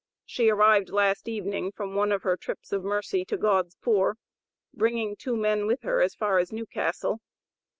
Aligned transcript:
She 0.25 0.49
arrived 0.49 0.89
last 0.89 1.27
evening 1.27 1.71
from 1.71 1.93
one 1.93 2.11
of 2.11 2.23
her 2.23 2.35
trips 2.35 2.71
of 2.71 2.83
mercy 2.83 3.23
to 3.25 3.37
God's 3.37 3.75
poor, 3.75 4.17
bringing 4.73 5.15
two 5.15 5.35
men 5.37 5.67
with 5.67 5.83
her 5.83 6.01
as 6.01 6.15
far 6.15 6.39
as 6.39 6.51
New 6.51 6.65
Castle. 6.65 7.19